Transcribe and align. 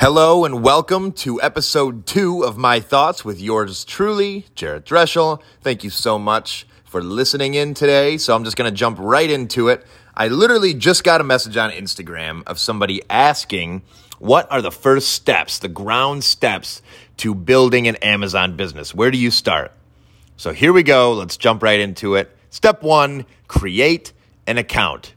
Hello 0.00 0.46
and 0.46 0.62
welcome 0.62 1.12
to 1.12 1.42
episode 1.42 2.06
two 2.06 2.42
of 2.42 2.56
my 2.56 2.80
thoughts 2.80 3.22
with 3.22 3.38
yours 3.38 3.84
truly, 3.84 4.46
Jaret 4.56 4.84
Dreschel. 4.84 5.42
Thank 5.60 5.84
you 5.84 5.90
so 5.90 6.18
much 6.18 6.66
for 6.84 7.02
listening 7.02 7.52
in 7.52 7.74
today. 7.74 8.16
So 8.16 8.34
I'm 8.34 8.42
just 8.42 8.56
going 8.56 8.70
to 8.72 8.74
jump 8.74 8.96
right 8.98 9.30
into 9.30 9.68
it. 9.68 9.86
I 10.14 10.28
literally 10.28 10.72
just 10.72 11.04
got 11.04 11.20
a 11.20 11.24
message 11.24 11.58
on 11.58 11.70
Instagram 11.70 12.44
of 12.46 12.58
somebody 12.58 13.02
asking, 13.10 13.82
what 14.18 14.50
are 14.50 14.62
the 14.62 14.70
first 14.70 15.10
steps, 15.10 15.58
the 15.58 15.68
ground 15.68 16.24
steps 16.24 16.80
to 17.18 17.34
building 17.34 17.86
an 17.86 17.96
Amazon 17.96 18.56
business? 18.56 18.94
Where 18.94 19.10
do 19.10 19.18
you 19.18 19.30
start? 19.30 19.70
So 20.38 20.54
here 20.54 20.72
we 20.72 20.82
go. 20.82 21.12
Let's 21.12 21.36
jump 21.36 21.62
right 21.62 21.78
into 21.78 22.14
it. 22.14 22.34
Step 22.48 22.82
one, 22.82 23.26
create 23.48 24.14
an 24.46 24.56
account. 24.56 25.12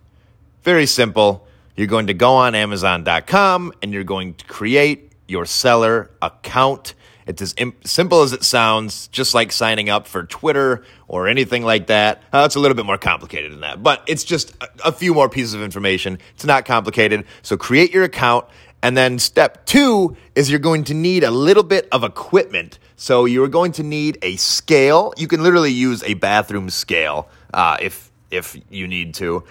Very 0.63 0.87
simple. 0.87 1.47
You're 1.75 1.87
going 1.87 2.07
to 2.07 2.13
go 2.13 2.35
on 2.35 2.53
Amazon.com 2.53 3.73
and 3.81 3.93
you're 3.93 4.03
going 4.03 4.35
to 4.35 4.45
create 4.45 5.11
your 5.27 5.45
seller 5.45 6.11
account. 6.21 6.93
It's 7.25 7.41
as 7.41 7.55
simple 7.85 8.21
as 8.21 8.33
it 8.33 8.43
sounds, 8.43 9.07
just 9.07 9.33
like 9.33 9.51
signing 9.51 9.89
up 9.89 10.07
for 10.07 10.23
Twitter 10.23 10.83
or 11.07 11.27
anything 11.27 11.63
like 11.63 11.87
that. 11.87 12.21
Uh, 12.31 12.43
it's 12.45 12.55
a 12.55 12.59
little 12.59 12.75
bit 12.75 12.85
more 12.85 12.97
complicated 12.97 13.51
than 13.51 13.61
that, 13.61 13.81
but 13.81 14.03
it's 14.07 14.23
just 14.23 14.53
a, 14.61 14.67
a 14.85 14.91
few 14.91 15.13
more 15.13 15.29
pieces 15.29 15.53
of 15.53 15.61
information. 15.61 16.19
It's 16.35 16.45
not 16.45 16.65
complicated. 16.65 17.25
So 17.41 17.57
create 17.57 17.91
your 17.91 18.03
account. 18.03 18.45
And 18.83 18.97
then 18.97 19.17
step 19.17 19.65
two 19.65 20.17
is 20.35 20.51
you're 20.51 20.59
going 20.59 20.83
to 20.85 20.93
need 20.93 21.23
a 21.23 21.31
little 21.31 21.63
bit 21.63 21.87
of 21.91 22.03
equipment. 22.03 22.77
So 22.97 23.25
you're 23.25 23.47
going 23.47 23.71
to 23.73 23.83
need 23.83 24.17
a 24.21 24.35
scale. 24.35 25.13
You 25.17 25.27
can 25.27 25.41
literally 25.41 25.71
use 25.71 26.03
a 26.03 26.15
bathroom 26.15 26.69
scale 26.69 27.29
uh, 27.53 27.77
if 27.81 28.11
if 28.29 28.59
you 28.69 28.87
need 28.87 29.13
to, 29.13 29.43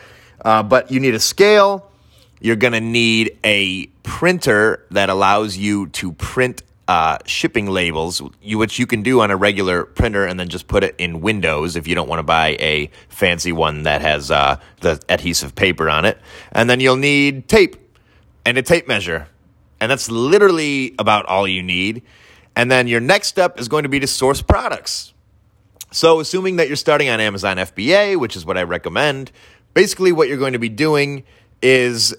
uh, 0.45 0.63
but 0.63 0.91
you 0.91 0.99
need 0.99 1.15
a 1.15 1.21
scale 1.21 1.92
you're 2.43 2.57
going 2.57 2.73
to 2.73 2.81
need 2.81 3.39
a 3.45 3.87
printer 4.03 4.85
that 4.91 5.09
allows 5.09 5.57
you 5.57 5.87
to 5.89 6.13
print 6.13 6.63
uh, 6.89 7.17
shipping 7.25 7.71
labels, 7.71 8.21
you, 8.43 8.59
which 8.59 8.81
you 8.81 8.87
can 8.87 9.03
do 9.03 9.21
on 9.21 9.31
a 9.31 9.37
regular 9.37 9.85
printer 9.85 10.27
and 10.27 10.39
then 10.39 10.49
just 10.49 10.67
put 10.67 10.83
it 10.83 10.97
in 10.99 11.21
Windows 11.21 11.77
if 11.77 11.87
you 11.87 11.95
don't 11.95 12.09
want 12.09 12.19
to 12.19 12.25
buy 12.25 12.57
a 12.59 12.91
fancy 13.09 13.53
one 13.53 13.85
that 13.85 14.01
has 14.01 14.33
uh, 14.33 14.59
the 14.81 15.01
adhesive 15.09 15.55
paper 15.55 15.89
on 15.89 16.05
it. 16.05 16.19
And 16.51 16.69
then 16.69 16.81
you'll 16.81 16.97
need 16.97 17.47
tape 17.49 17.77
and 18.45 18.59
a 18.59 18.63
tape 18.63 18.89
measure. 18.89 19.29
And 19.81 19.89
that's 19.91 20.11
literally 20.11 20.97
about 20.99 21.27
all 21.27 21.47
you 21.47 21.63
need. 21.63 22.03
And 22.57 22.71
then 22.71 22.89
your 22.89 23.01
next 23.01 23.29
step 23.29 23.61
is 23.61 23.69
going 23.69 23.85
to 23.85 23.89
be 23.89 24.01
to 24.01 24.07
source 24.09 24.43
products. 24.43 25.15
So, 25.93 26.21
assuming 26.21 26.57
that 26.57 26.69
you're 26.69 26.77
starting 26.77 27.09
on 27.09 27.21
Amazon 27.21 27.59
FBA, 27.59 28.19
which 28.19 28.35
is 28.35 28.47
what 28.47 28.57
I 28.57 28.63
recommend, 28.63 29.31
basically 29.75 30.11
what 30.11 30.29
you're 30.29 30.39
going 30.39 30.55
to 30.55 30.59
be 30.59 30.69
doing 30.69 31.25
is 31.63 32.15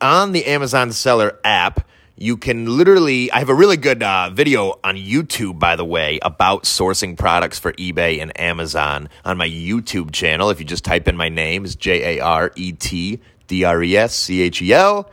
on 0.00 0.32
the 0.32 0.46
Amazon 0.46 0.92
Seller 0.92 1.38
app. 1.44 1.86
You 2.16 2.36
can 2.36 2.76
literally, 2.76 3.30
I 3.30 3.38
have 3.38 3.48
a 3.48 3.54
really 3.54 3.76
good 3.76 4.02
uh, 4.02 4.30
video 4.30 4.78
on 4.84 4.96
YouTube, 4.96 5.58
by 5.58 5.76
the 5.76 5.84
way, 5.84 6.18
about 6.22 6.64
sourcing 6.64 7.16
products 7.16 7.58
for 7.58 7.72
eBay 7.74 8.20
and 8.20 8.38
Amazon 8.38 9.08
on 9.24 9.38
my 9.38 9.48
YouTube 9.48 10.12
channel. 10.12 10.50
If 10.50 10.58
you 10.58 10.66
just 10.66 10.84
type 10.84 11.08
in 11.08 11.16
my 11.16 11.28
name, 11.28 11.64
it's 11.64 11.76
J 11.76 12.18
A 12.18 12.22
R 12.22 12.52
E 12.56 12.72
T 12.72 13.20
D 13.46 13.64
R 13.64 13.82
E 13.82 13.96
S 13.96 14.14
C 14.14 14.42
H 14.42 14.60
E 14.60 14.72
L, 14.72 15.10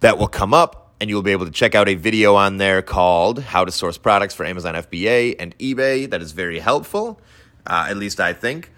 that 0.00 0.18
will 0.18 0.28
come 0.28 0.54
up 0.54 0.92
and 1.00 1.08
you'll 1.08 1.22
be 1.22 1.32
able 1.32 1.46
to 1.46 1.52
check 1.52 1.74
out 1.74 1.88
a 1.88 1.94
video 1.94 2.34
on 2.34 2.58
there 2.58 2.82
called 2.82 3.40
How 3.40 3.64
to 3.64 3.72
Source 3.72 3.96
Products 3.96 4.34
for 4.34 4.44
Amazon 4.44 4.74
FBA 4.74 5.36
and 5.38 5.56
eBay. 5.58 6.08
That 6.08 6.20
is 6.20 6.32
very 6.32 6.58
helpful, 6.58 7.18
uh, 7.66 7.86
at 7.88 7.96
least 7.96 8.20
I 8.20 8.34
think. 8.34 8.70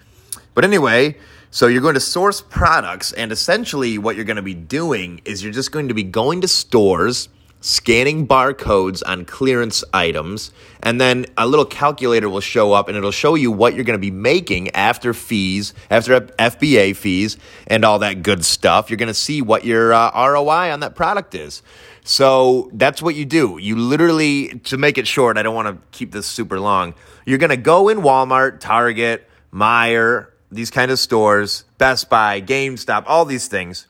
But 0.55 0.65
anyway, 0.65 1.17
so 1.55 1.67
you're 1.67 1.83
going 1.83 1.93
to 1.93 2.01
source 2.01 2.41
products, 2.41 3.13
and 3.13 3.31
essentially 3.31 3.99
what 3.99 4.17
you're 4.17 4.25
going 4.25 4.37
to 4.37 4.43
be 4.43 4.55
doing 4.55 5.21
is 5.27 5.45
you're 5.45 5.53
just 5.53 5.71
going 5.71 5.89
to 5.89 5.95
be 5.95 6.03
going 6.03 6.41
to 6.41 6.49
stores, 6.49 7.29
scanning 7.61 8.27
barcodes 8.27 9.03
on 9.05 9.27
clearance 9.27 9.85
items, 9.93 10.51
and 10.83 10.99
then 10.99 11.27
a 11.37 11.47
little 11.47 11.67
calculator 11.67 12.31
will 12.31 12.41
show 12.41 12.73
up 12.73 12.89
and 12.89 12.97
it'll 12.97 13.11
show 13.11 13.35
you 13.35 13.53
what 13.53 13.75
you're 13.75 13.85
going 13.85 13.99
to 13.99 14.01
be 14.01 14.11
making 14.11 14.71
after 14.71 15.13
fees, 15.13 15.75
after 15.91 16.21
FBA 16.21 16.97
fees, 16.97 17.37
and 17.67 17.85
all 17.85 17.99
that 17.99 18.23
good 18.23 18.47
stuff. 18.47 18.89
You're 18.89 18.97
going 18.97 19.09
to 19.09 19.15
see 19.15 19.43
what 19.43 19.67
your 19.67 19.93
uh, 19.93 20.11
ROI 20.27 20.73
on 20.73 20.81
that 20.81 20.95
product 20.95 21.35
is. 21.35 21.63
So 22.03 22.71
that's 22.73 23.03
what 23.03 23.15
you 23.15 23.27
do. 23.27 23.59
You 23.61 23.77
literally, 23.77 24.59
to 24.61 24.79
make 24.79 24.97
it 24.97 25.07
short, 25.07 25.37
I 25.37 25.43
don't 25.43 25.55
want 25.55 25.69
to 25.69 25.83
keep 25.97 26.13
this 26.13 26.27
super 26.27 26.59
long. 26.59 26.95
You're 27.27 27.37
going 27.37 27.51
to 27.51 27.59
go 27.59 27.91
in 27.91 27.99
Walmart, 27.99 28.61
Target, 28.61 29.29
Meijer, 29.53 30.29
these 30.53 30.71
kind 30.71 30.91
of 30.91 30.99
stores, 30.99 31.65
Best 31.79 32.11
Buy, 32.11 32.41
GameStop, 32.41 33.05
all 33.07 33.25
these 33.25 33.49
things, 33.49 33.87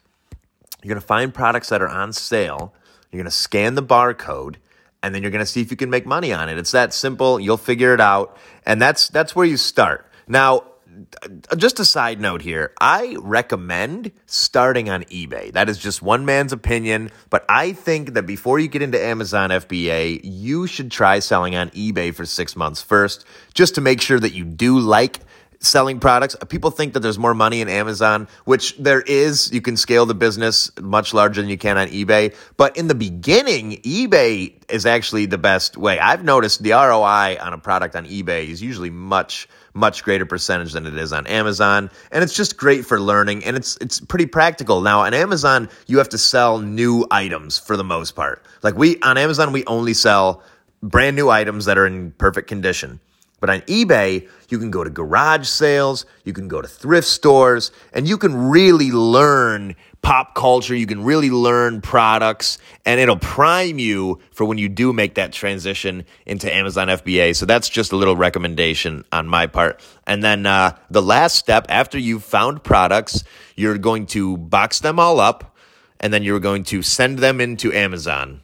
you're 0.83 0.95
going 0.95 1.01
to 1.01 1.07
find 1.07 1.35
products 1.35 1.69
that 1.69 1.83
are 1.83 1.89
on 1.89 2.13
sale. 2.13 2.73
You're 3.11 3.19
going 3.19 3.31
to 3.31 3.37
scan 3.37 3.75
the 3.75 3.83
barcode 3.83 4.57
and 5.03 5.15
then 5.15 5.23
you're 5.23 5.31
going 5.31 5.45
to 5.45 5.51
see 5.51 5.61
if 5.61 5.71
you 5.71 5.77
can 5.77 5.91
make 5.91 6.07
money 6.07 6.33
on 6.33 6.49
it. 6.49 6.59
It's 6.59 6.71
that 6.71 6.95
simple. 6.95 7.41
You'll 7.41 7.57
figure 7.57 7.93
it 7.93 8.01
out. 8.01 8.37
And 8.65 8.81
that's 8.81 9.09
that's 9.09 9.35
where 9.35 9.47
you 9.47 9.57
start. 9.57 10.07
Now, 10.29 10.65
just 11.57 11.81
a 11.81 11.85
side 11.85 12.21
note 12.21 12.43
here. 12.43 12.73
I 12.81 13.17
recommend 13.21 14.13
starting 14.27 14.89
on 14.89 15.05
eBay. 15.05 15.53
That 15.53 15.69
is 15.69 15.79
just 15.79 16.03
one 16.03 16.25
man's 16.25 16.53
opinion, 16.53 17.11
but 17.31 17.45
I 17.49 17.73
think 17.73 18.15
that 18.15 18.25
before 18.25 18.59
you 18.59 18.69
get 18.69 18.83
into 18.83 19.01
Amazon 19.01 19.51
FBA, 19.51 20.21
you 20.23 20.67
should 20.67 20.91
try 20.91 21.19
selling 21.19 21.57
on 21.57 21.71
eBay 21.71 22.15
for 22.15 22.27
6 22.27 22.57
months 22.57 22.83
first 22.83 23.25
just 23.55 23.75
to 23.75 23.81
make 23.81 24.01
sure 24.01 24.21
that 24.21 24.35
you 24.35 24.45
do 24.45 24.79
like 24.79 25.21
selling 25.63 26.01
products. 26.01 26.37
People 26.49 26.71
think 26.71 26.93
that 26.95 27.01
there's 27.01 27.19
more 27.19 27.35
money 27.35 27.61
in 27.61 27.69
Amazon, 27.69 28.29
which 28.45 28.77
there 28.79 29.01
is. 29.03 29.53
You 29.53 29.61
can 29.61 29.77
scale 29.77 30.05
the 30.05 30.15
business 30.15 30.71
much 30.81 31.15
larger 31.15 31.41
than 31.41 31.49
you 31.49 31.57
can 31.57 31.79
on 31.79 31.89
eBay. 31.89 32.35
But 32.57 32.77
in 32.77 32.89
the 32.89 32.95
beginning, 32.95 33.81
eBay 33.83 34.55
is 34.69 34.85
actually 34.85 35.27
the 35.27 35.39
best 35.39 35.77
way. 35.77 35.99
I've 35.99 36.25
noticed 36.25 36.63
the 36.63 36.73
ROI 36.73 37.39
on 37.41 37.53
a 37.53 37.59
product 37.59 37.97
on 37.97 38.07
eBay 38.07 38.49
is 38.49 38.63
usually 38.63 38.91
much 38.91 39.49
much 39.75 40.05
greater 40.05 40.27
percentage 40.27 40.73
than 40.73 40.87
it 40.87 40.95
is 40.97 41.15
on 41.15 41.27
Amazon. 41.27 41.91
And 42.11 42.23
it's 42.23 42.37
just 42.37 42.59
great 42.59 42.85
for 42.85 43.01
learning 43.01 43.45
and 43.45 43.57
it's 43.57 43.79
it's 43.81 44.01
pretty 44.01 44.27
practical. 44.27 44.81
Now 44.81 45.01
on 45.01 45.15
Amazon, 45.15 45.69
you 45.87 45.99
have 45.99 46.11
to 46.11 46.19
sell 46.19 46.59
new 46.59 47.07
items 47.11 47.59
for 47.59 47.77
the 47.77 47.85
most 47.85 48.13
part. 48.13 48.45
Like 48.63 48.77
we 48.77 49.01
on 49.01 49.17
Amazon, 49.17 49.53
we 49.53 49.65
only 49.67 49.95
sell 49.95 50.43
brand 50.83 51.17
new 51.17 51.31
items 51.31 51.65
that 51.67 51.79
are 51.79 51.87
in 51.87 52.11
perfect 52.13 52.49
condition. 52.49 53.01
But 53.43 53.51
on 53.51 53.61
eBay, 53.63 54.29
you 54.51 54.59
can 54.61 54.71
go 54.71 54.85
to 54.85 54.89
garage 54.89 55.49
sales, 55.49 56.07
you 56.23 56.33
can 56.33 56.47
go 56.47 56.63
to 56.63 56.69
thrift 56.69 57.09
stores, 57.09 57.73
and 57.93 58.07
you 58.07 58.17
can 58.17 58.37
really 58.37 58.93
learn 58.93 59.75
pop 60.01 60.37
culture. 60.37 60.77
You 60.77 60.87
can 60.87 61.03
really 61.03 61.29
learn 61.29 61.81
products, 61.81 62.59
and 62.87 63.01
it'll 63.01 63.19
prime 63.19 63.81
you 63.81 64.21
for 64.31 64.45
when 64.45 64.59
you 64.59 64.69
do 64.69 64.93
make 64.93 65.17
that 65.17 65.33
transition 65.33 66.05
into 66.25 66.55
Amazon 66.55 66.87
FBA. 66.87 67.35
So 67.35 67.45
that's 67.45 67.69
just 67.69 67.91
a 67.91 67.97
little 67.97 68.15
recommendation 68.15 69.05
on 69.11 69.27
my 69.27 69.49
part. 69.49 69.81
And 70.07 70.23
then 70.23 70.47
uh, 70.47 70.79
the 70.89 71.03
last 71.03 71.35
step 71.35 71.67
after 71.69 71.99
you've 71.99 72.23
found 72.23 72.63
products, 72.63 73.25
you're 73.57 73.77
going 73.77 74.07
to 74.07 74.37
box 74.37 74.79
them 74.79 75.01
all 75.01 75.19
up, 75.19 75.57
and 75.99 76.13
then 76.13 76.23
you're 76.23 76.39
going 76.39 76.63
to 76.65 76.81
send 76.81 77.19
them 77.19 77.41
into 77.41 77.73
Amazon. 77.73 78.41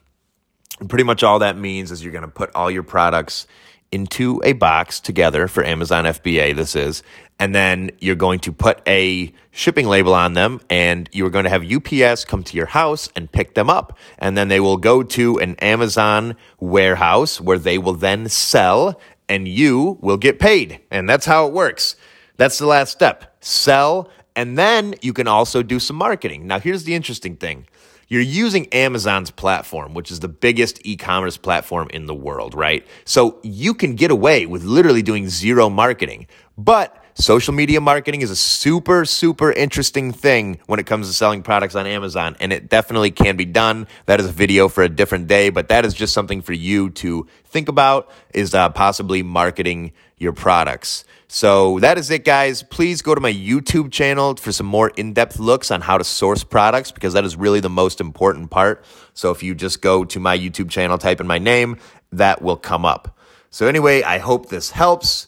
And 0.80 0.88
pretty 0.88 1.04
much 1.04 1.22
all 1.22 1.38
that 1.38 1.56
means 1.56 1.92
is 1.92 2.02
you're 2.02 2.12
going 2.12 2.22
to 2.22 2.28
put 2.28 2.52
all 2.56 2.68
your 2.68 2.82
products 2.82 3.46
into 3.90 4.40
a 4.44 4.52
box 4.52 5.00
together 5.00 5.48
for 5.48 5.64
Amazon 5.64 6.04
FBA, 6.04 6.54
this 6.54 6.76
is, 6.76 7.02
and 7.38 7.54
then 7.54 7.90
you're 8.00 8.16
going 8.16 8.40
to 8.40 8.52
put 8.52 8.80
a 8.86 9.32
shipping 9.50 9.86
label 9.86 10.14
on 10.14 10.34
them 10.34 10.60
and 10.68 11.08
you're 11.12 11.30
going 11.30 11.44
to 11.44 11.50
have 11.50 11.64
UPS 11.64 12.24
come 12.24 12.42
to 12.42 12.56
your 12.56 12.66
house 12.66 13.08
and 13.14 13.30
pick 13.30 13.54
them 13.54 13.70
up. 13.70 13.96
And 14.18 14.36
then 14.36 14.48
they 14.48 14.60
will 14.60 14.76
go 14.76 15.02
to 15.02 15.38
an 15.38 15.54
Amazon 15.56 16.36
warehouse 16.58 17.40
where 17.40 17.58
they 17.58 17.78
will 17.78 17.94
then 17.94 18.28
sell 18.28 19.00
and 19.28 19.46
you 19.46 19.98
will 20.00 20.16
get 20.16 20.38
paid. 20.38 20.80
And 20.90 21.08
that's 21.08 21.26
how 21.26 21.46
it 21.46 21.52
works. 21.52 21.96
That's 22.36 22.58
the 22.58 22.66
last 22.66 22.92
step. 22.92 23.36
Sell 23.40 24.10
and 24.38 24.56
then 24.56 24.94
you 25.02 25.12
can 25.12 25.26
also 25.26 25.64
do 25.64 25.80
some 25.80 25.96
marketing. 25.96 26.46
Now, 26.46 26.60
here's 26.60 26.84
the 26.84 26.94
interesting 26.94 27.34
thing 27.34 27.66
you're 28.08 28.22
using 28.22 28.66
Amazon's 28.72 29.30
platform, 29.30 29.94
which 29.94 30.10
is 30.10 30.20
the 30.20 30.28
biggest 30.28 30.80
e 30.84 30.96
commerce 30.96 31.36
platform 31.36 31.88
in 31.90 32.06
the 32.06 32.14
world, 32.14 32.54
right? 32.54 32.86
So 33.04 33.38
you 33.42 33.74
can 33.74 33.94
get 33.94 34.10
away 34.10 34.46
with 34.46 34.64
literally 34.64 35.02
doing 35.02 35.28
zero 35.28 35.68
marketing. 35.68 36.26
But 36.56 36.97
social 37.18 37.52
media 37.52 37.80
marketing 37.80 38.22
is 38.22 38.30
a 38.30 38.36
super, 38.36 39.04
super 39.04 39.52
interesting 39.52 40.12
thing 40.12 40.60
when 40.66 40.78
it 40.78 40.86
comes 40.86 41.08
to 41.08 41.12
selling 41.12 41.42
products 41.42 41.74
on 41.74 41.86
Amazon, 41.86 42.36
and 42.40 42.52
it 42.52 42.68
definitely 42.68 43.10
can 43.10 43.36
be 43.36 43.44
done. 43.44 43.86
That 44.06 44.20
is 44.20 44.26
a 44.26 44.32
video 44.32 44.68
for 44.68 44.82
a 44.84 44.88
different 44.88 45.26
day, 45.26 45.50
but 45.50 45.68
that 45.68 45.84
is 45.84 45.94
just 45.94 46.14
something 46.14 46.40
for 46.42 46.52
you 46.52 46.90
to 46.90 47.26
think 47.44 47.68
about 47.68 48.10
is 48.32 48.54
uh, 48.54 48.68
possibly 48.70 49.22
marketing 49.22 49.92
your 50.16 50.32
products. 50.32 51.04
So 51.26 51.78
that 51.80 51.98
is 51.98 52.10
it, 52.10 52.24
guys. 52.24 52.62
Please 52.62 53.02
go 53.02 53.14
to 53.14 53.20
my 53.20 53.32
YouTube 53.32 53.92
channel 53.92 54.36
for 54.36 54.52
some 54.52 54.66
more 54.66 54.90
in 54.96 55.12
depth 55.12 55.38
looks 55.38 55.70
on 55.70 55.80
how 55.80 55.98
to 55.98 56.04
source 56.04 56.42
products 56.44 56.90
because 56.90 57.12
that 57.12 57.24
is 57.24 57.36
really 57.36 57.60
the 57.60 57.68
most 57.68 58.00
important 58.00 58.50
part. 58.50 58.84
So 59.12 59.30
if 59.30 59.42
you 59.42 59.54
just 59.54 59.82
go 59.82 60.04
to 60.04 60.20
my 60.20 60.38
YouTube 60.38 60.70
channel, 60.70 60.96
type 60.96 61.20
in 61.20 61.26
my 61.26 61.38
name, 61.38 61.76
that 62.12 62.40
will 62.40 62.56
come 62.56 62.84
up. 62.84 63.18
So, 63.50 63.66
anyway, 63.66 64.02
I 64.02 64.18
hope 64.18 64.50
this 64.50 64.70
helps. 64.70 65.26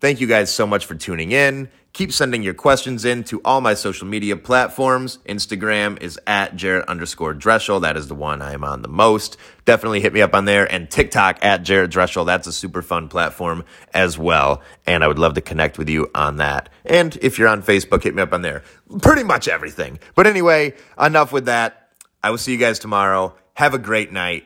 Thank 0.00 0.20
you 0.20 0.26
guys 0.28 0.54
so 0.54 0.66
much 0.66 0.86
for 0.86 0.94
tuning 0.94 1.32
in. 1.32 1.70
Keep 1.92 2.12
sending 2.12 2.44
your 2.44 2.54
questions 2.54 3.04
in 3.04 3.24
to 3.24 3.40
all 3.44 3.60
my 3.60 3.74
social 3.74 4.06
media 4.06 4.36
platforms. 4.36 5.18
Instagram 5.28 6.00
is 6.00 6.20
at 6.26 6.54
Jaret 6.54 6.86
underscore 6.86 7.34
Dreschel. 7.34 7.80
That 7.80 7.96
is 7.96 8.06
the 8.06 8.14
one 8.14 8.40
I 8.40 8.52
am 8.52 8.62
on 8.62 8.82
the 8.82 8.88
most. 8.88 9.36
Definitely 9.64 10.00
hit 10.00 10.12
me 10.12 10.22
up 10.22 10.34
on 10.34 10.44
there. 10.44 10.70
And 10.72 10.88
TikTok 10.88 11.44
at 11.44 11.62
Jaret 11.62 11.88
Dreschel. 11.88 12.24
That's 12.26 12.46
a 12.46 12.52
super 12.52 12.82
fun 12.82 13.08
platform 13.08 13.64
as 13.92 14.16
well. 14.16 14.62
And 14.86 15.02
I 15.02 15.08
would 15.08 15.18
love 15.18 15.34
to 15.34 15.40
connect 15.40 15.78
with 15.78 15.88
you 15.88 16.08
on 16.14 16.36
that. 16.36 16.68
And 16.84 17.16
if 17.20 17.36
you're 17.36 17.48
on 17.48 17.64
Facebook, 17.64 18.04
hit 18.04 18.14
me 18.14 18.22
up 18.22 18.32
on 18.32 18.42
there. 18.42 18.62
Pretty 19.02 19.24
much 19.24 19.48
everything. 19.48 19.98
But 20.14 20.28
anyway, 20.28 20.74
enough 21.00 21.32
with 21.32 21.46
that. 21.46 21.88
I 22.22 22.30
will 22.30 22.38
see 22.38 22.52
you 22.52 22.58
guys 22.58 22.78
tomorrow. 22.78 23.34
Have 23.54 23.74
a 23.74 23.78
great 23.78 24.12
night. 24.12 24.44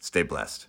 Stay 0.00 0.22
blessed. 0.22 0.66